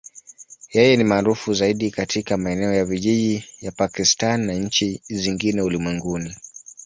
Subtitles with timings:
[0.73, 6.35] Yeye ni maarufu zaidi katika maeneo ya vijijini ya Pakistan na nchi zingine ulimwenguni.